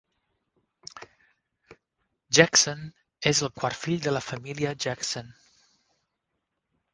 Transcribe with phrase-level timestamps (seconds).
[2.37, 2.81] Jackson
[3.33, 5.31] és el quart fill de la família Jackson.